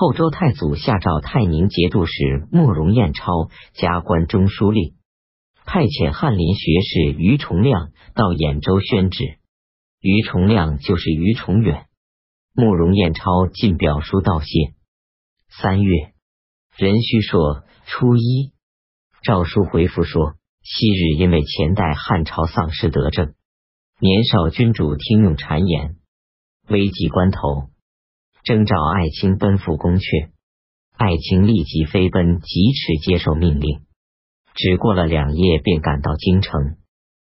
[0.00, 4.94] 后周太祖下诏太宁节度使慕容彦超加官中书令，
[5.64, 9.24] 派遣翰林学士于崇亮到兖州宣旨。
[10.00, 11.86] 于崇亮就是于崇远。
[12.54, 14.46] 慕容彦超进表书道谢。
[15.48, 16.12] 三月，
[16.76, 18.52] 壬戌朔初一，
[19.24, 23.34] 诏书回复说：昔日因为前代汉朝丧失德政，
[23.98, 25.96] 年少君主听用谗言，
[26.68, 27.70] 危急关头。
[28.48, 30.30] 征召爱卿奔赴宫阙，
[30.96, 33.82] 爱卿立即飞奔，疾驰接受命令。
[34.54, 36.78] 只过了两夜，便赶到京城。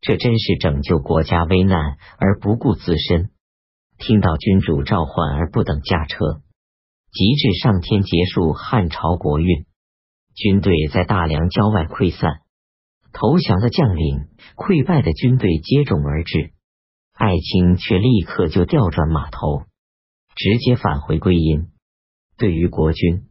[0.00, 3.30] 这真是拯救国家危难而不顾自身。
[3.98, 6.42] 听到君主召唤而不等驾车，
[7.12, 9.64] 急至上天结束汉朝国运。
[10.34, 12.40] 军队在大梁郊外溃散，
[13.12, 16.50] 投降的将领、溃败的军队接踵而至，
[17.12, 19.66] 爱卿却立刻就调转马头。
[20.36, 21.68] 直接返回归因。
[22.36, 23.24] 对于国君，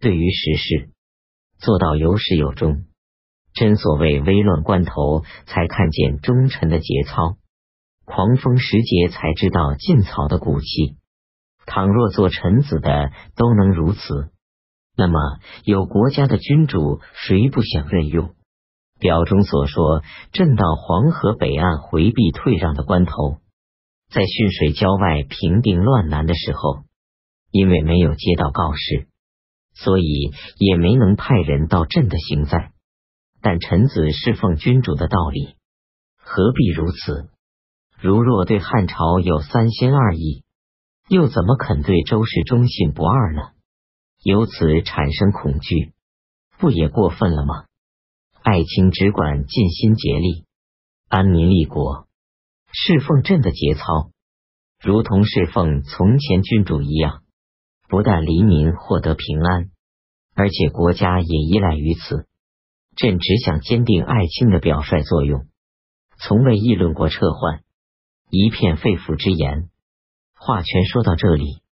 [0.00, 0.90] 对于时事，
[1.58, 2.86] 做到有始有终。
[3.52, 7.36] 真所谓危乱关头，才看见忠臣的节操；
[8.06, 10.96] 狂风时节，才知道劲草的骨气。
[11.66, 14.30] 倘若做臣子的都能如此，
[14.96, 15.18] 那么
[15.64, 18.34] 有国家的君主，谁不想任用？
[18.98, 23.40] 表中所说，朕到黄河北岸回避退让的关头。
[24.10, 26.82] 在浚水郊外平定乱南的时候，
[27.52, 29.06] 因为没有接到告示，
[29.72, 32.72] 所以也没能派人到朕的行在。
[33.40, 35.54] 但臣子侍奉君主的道理，
[36.16, 37.30] 何必如此？
[38.00, 40.42] 如若对汉朝有三心二意，
[41.08, 43.52] 又怎么肯对周氏忠信不二呢？
[44.24, 45.92] 由此产生恐惧，
[46.58, 47.64] 不也过分了吗？
[48.42, 50.44] 爱卿只管尽心竭力，
[51.08, 52.08] 安民立国。
[52.72, 54.10] 侍奉朕的节操，
[54.80, 57.22] 如同侍奉从前君主一样，
[57.88, 59.70] 不但黎民获得平安，
[60.34, 62.26] 而且国家也依赖于此。
[62.96, 65.46] 朕只想坚定爱卿的表率作用，
[66.18, 67.62] 从未议论过撤换。
[68.30, 69.68] 一片肺腑之言。
[70.34, 71.62] 话全说到这里，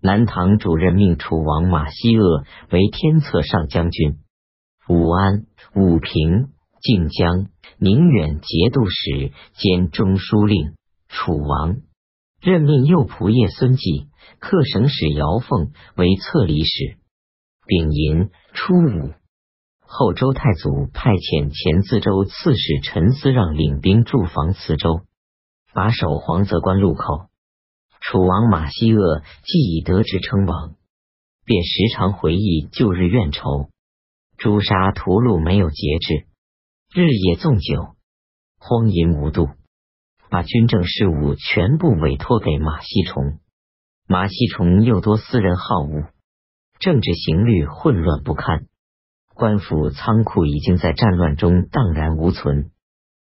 [0.00, 4.18] 南唐主任命楚王马希鄂为天策上将军，
[4.88, 6.53] 武安、武平。
[6.84, 7.46] 靖江、
[7.78, 10.74] 宁远节度使兼中书令，
[11.08, 11.78] 楚王
[12.42, 14.08] 任命右仆射孙继、
[14.38, 16.98] 客省使姚凤为策礼使。
[17.66, 19.14] 丙寅初五，
[19.80, 25.00] 后周太祖派遣前淄州刺史陈思让领兵驻防磁州，
[25.72, 27.30] 把守黄泽关路口。
[28.02, 30.74] 楚王马希鄂既已得知称王，
[31.46, 33.70] 便时常回忆旧日怨仇，
[34.36, 36.26] 诛杀屠戮没有节制。
[36.96, 37.96] 日夜纵酒，
[38.56, 39.48] 荒淫无度，
[40.30, 43.40] 把军政事务全部委托给马锡崇。
[44.06, 46.04] 马锡崇又多私人好恶，
[46.78, 48.66] 政治刑律混乱不堪，
[49.34, 52.70] 官府仓库已经在战乱中荡然无存，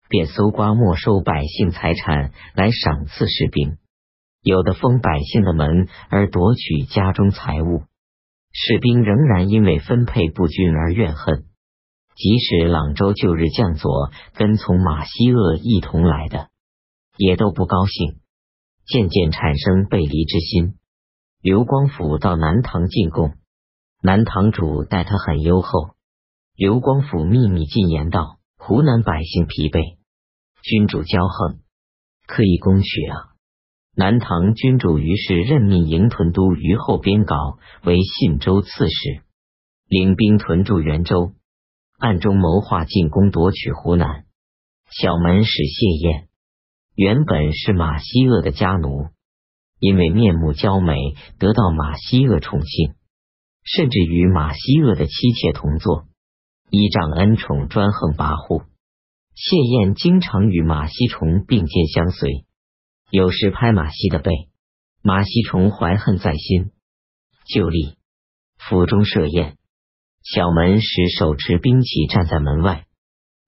[0.09, 3.79] 便搜刮没收百姓财产来赏赐士兵，
[4.43, 7.81] 有的封百姓的门而夺取家中财物，
[8.53, 11.45] 士兵仍然因为分配不均而怨恨。
[12.15, 16.47] 即使朗州旧日将佐跟从马希厄一同来的，
[17.17, 18.19] 也都不高兴，
[18.85, 20.75] 渐渐产生背离之心。
[21.41, 23.33] 刘光甫到南唐进贡，
[24.01, 25.89] 南唐主待他很优厚。
[26.55, 29.97] 刘光甫秘密进言道：“湖南百姓疲惫，
[30.63, 31.59] 君主骄横，
[32.25, 33.35] 可以攻取啊！”
[33.93, 37.35] 南唐君主于是任命营屯都于后边稿
[37.83, 39.21] 为信州刺史，
[39.89, 41.33] 领兵屯驻元州。
[42.05, 44.25] 暗中谋划进攻夺取湖南。
[44.91, 46.27] 小门使谢燕
[46.93, 49.07] 原本是马希鄂的家奴，
[49.79, 50.95] 因为面目娇美，
[51.39, 52.93] 得到马希鄂宠幸，
[53.63, 56.05] 甚至与马希鄂的妻妾同坐，
[56.69, 58.65] 依仗恩宠专横跋扈。
[59.33, 62.45] 谢燕经常与马希崇并肩相随，
[63.09, 64.31] 有时拍马希的背，
[65.01, 66.69] 马希崇怀恨在心，
[67.47, 67.95] 就立。
[68.59, 69.57] 府中设宴。
[70.25, 72.85] 小门使手持兵器站在门外，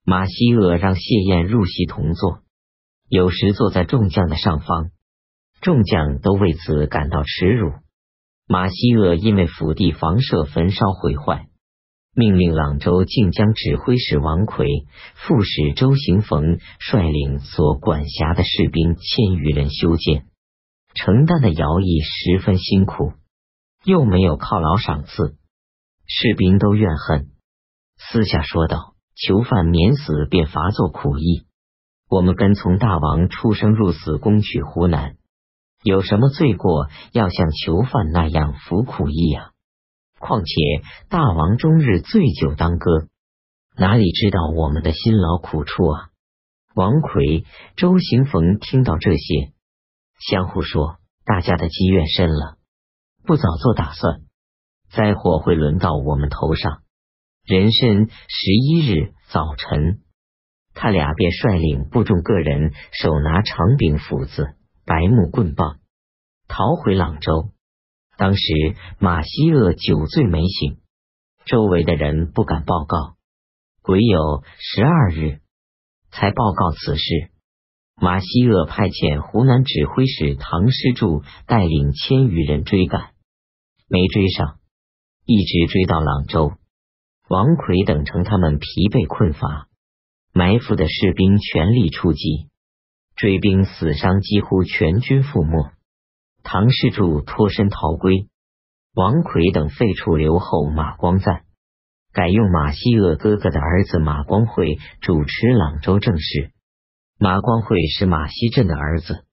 [0.04, 2.42] 马希鄂让谢燕入席同坐，
[3.08, 4.92] 有时坐在众将的上方，
[5.60, 7.72] 众将都为此感到耻辱。
[8.46, 11.48] 马希鄂因为府邸房舍焚烧毁坏，
[12.14, 14.68] 命令朗州靖江指挥使王奎、
[15.16, 20.26] 副使周行逢率领所管辖的士兵千余人修建，
[20.94, 23.14] 承担的徭役十分辛苦，
[23.82, 25.37] 又没有犒劳赏赐。
[26.10, 27.28] 士兵都怨恨，
[27.98, 31.46] 私下说道：“囚犯免死便罚作苦役。
[32.08, 35.18] 我们跟从大王出生入死，攻取湖南，
[35.82, 39.50] 有什么罪过要像囚犯那样服苦役啊？
[40.18, 40.54] 况且
[41.10, 43.08] 大王终日醉酒当歌，
[43.76, 46.08] 哪里知道我们的辛劳苦处啊？
[46.74, 47.44] 王奎、
[47.76, 49.52] 周行逢听到这些，
[50.30, 50.96] 相互说
[51.26, 52.56] ：“大家的积怨深了，
[53.26, 54.22] 不早做打算，
[54.90, 56.82] 灾祸会轮到我们头上。”
[57.48, 60.00] 壬申十一日早晨，
[60.74, 64.54] 他俩便率领部众个人，手拿长柄斧子、
[64.84, 65.78] 白木棍棒，
[66.46, 67.52] 逃回朗州。
[68.18, 68.42] 当时
[68.98, 70.78] 马希厄酒醉没醒，
[71.46, 73.16] 周围的人不敢报告。
[73.80, 75.40] 鬼有十二日，
[76.10, 77.30] 才报告此事。
[77.94, 83.12] 马希厄派遣湖南指挥使唐师柱带领千余人追赶，
[83.88, 84.57] 没追上，
[85.30, 86.52] 一直追到朗州。
[87.28, 89.68] 王奎等乘他们疲惫困乏，
[90.32, 92.48] 埋伏的士兵全力出击，
[93.14, 95.70] 追兵死伤几乎全军覆没。
[96.42, 98.30] 唐世柱脱身逃归，
[98.94, 101.42] 王奎等废黜留后马光赞，
[102.14, 106.52] 改用马希鄂哥哥的儿子马光会主持朗州政事。
[107.18, 109.26] 马光会是马希镇的儿子，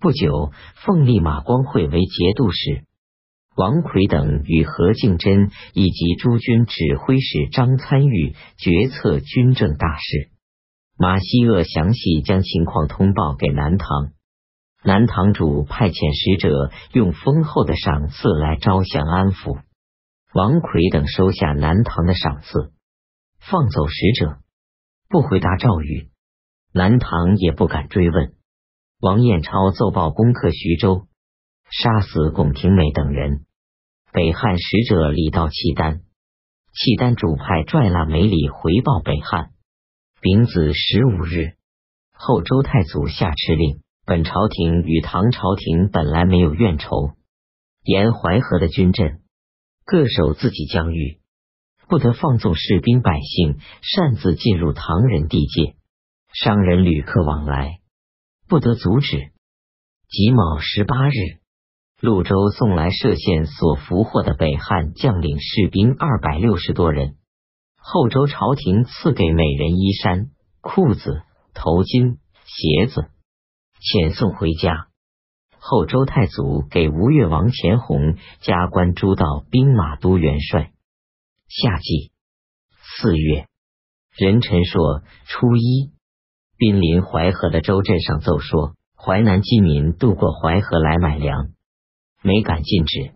[0.00, 0.50] 不久
[0.84, 2.87] 奉立马光会为节度使。
[3.58, 10.30] 王奎等与何敬真以及诸军指挥使张参与决策军政大事。
[10.96, 14.12] 马希厄详细将情况通报给南唐，
[14.84, 19.58] 南唐主派遣使者用丰厚的赏赐来招降安抚。
[20.32, 22.70] 王奎等收下南唐的赏赐，
[23.40, 24.38] 放走使者，
[25.08, 26.10] 不回答诏谕，
[26.72, 28.34] 南唐也不敢追问。
[29.00, 31.08] 王彦超奏报攻克徐州，
[31.72, 33.46] 杀死龚廷美等人。
[34.10, 36.00] 北汉使者李道契丹，
[36.72, 39.50] 契丹主派拽剌梅里回报北汉。
[40.22, 41.56] 丙子十五日，
[42.12, 47.12] 后周太祖下敕令，本朝廷与唐朝廷本来没有怨仇，
[47.84, 49.20] 沿淮河的军阵。
[49.84, 51.20] 各守自己疆域，
[51.86, 55.76] 不得放纵士兵百姓擅自进入唐人地界，
[56.32, 57.80] 商人旅客往来。
[58.48, 59.32] 不得阻止。
[60.08, 61.12] 己卯十八日。
[62.00, 67.16] 潞州送来歙县所俘获的北汉将领士兵二百六十多人，
[67.76, 70.30] 后周朝廷赐给每人衣衫、
[70.60, 71.22] 裤子、
[71.54, 73.10] 头巾、鞋子，
[73.80, 74.86] 遣送回家。
[75.58, 80.70] 后周太祖给吴越王钱弘加官诸道兵马都元帅。
[81.48, 82.12] 夏季
[83.00, 83.48] 四月，
[84.16, 85.90] 任臣说初一，
[86.56, 91.48] 濒临淮河的州镇上奏说，淮南饥民渡过淮河来买粮。
[92.22, 93.12] 没敢禁止。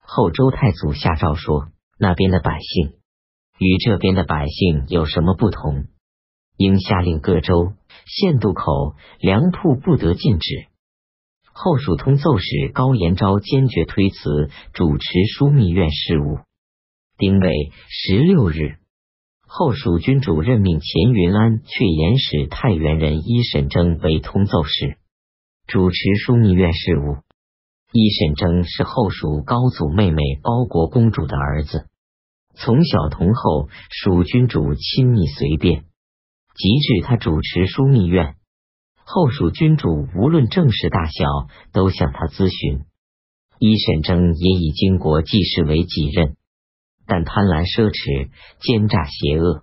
[0.00, 1.68] 后周太祖下诏说，
[1.98, 2.94] 那边的百姓
[3.58, 5.86] 与这边的百姓有什么不同？
[6.56, 7.72] 应下令各州
[8.06, 10.66] 县渡口粮铺不得禁止。
[11.52, 15.04] 后蜀通奏使高延昭坚决推辞，主持
[15.38, 16.38] 枢密院事务。
[17.16, 18.76] 丁未十六日，
[19.46, 24.98] 后蜀君主任命钱云安却延使太原人伊沈征为通奏使，
[25.66, 27.18] 主持枢密院事务。
[27.96, 31.86] 伊沈征是后蜀高祖妹妹包国公主的儿子，
[32.56, 35.84] 从小同后蜀君主亲密随便，
[36.56, 38.34] 及至他主持枢密院，
[39.04, 42.80] 后蜀君主无论政事大小都向他咨询。
[43.60, 46.34] 伊沈征也以经国济事为己任，
[47.06, 49.62] 但贪婪奢侈、奸诈邪恶，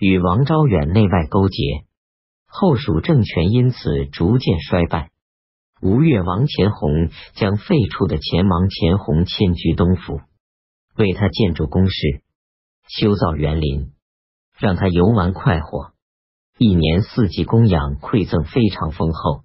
[0.00, 1.84] 与王昭远内外勾结，
[2.44, 5.11] 后蜀政权因此逐渐衰败。
[5.82, 10.20] 吴越王钱弘将废黜的钱王钱弘迁居东府，
[10.96, 12.22] 为他建筑宫室，
[12.86, 13.90] 修造园林，
[14.56, 15.90] 让他游玩快活。
[16.56, 19.42] 一年四季供养馈赠非常丰厚。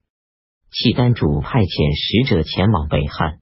[0.70, 3.40] 契丹主派遣使者前往北汉，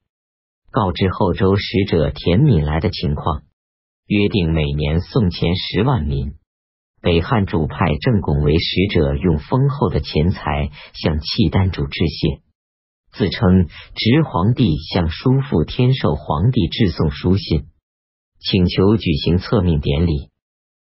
[0.72, 3.42] 告知后周使者田敏来的情况，
[4.08, 6.36] 约定每年送钱十万民。
[7.02, 12.40] 北汉主派郑拱为使者，用丰厚的钱财向契丹主致谢。
[13.18, 17.68] 自称直皇帝向叔父天寿皇帝致送书信，
[18.40, 20.32] 请求举行册命典礼。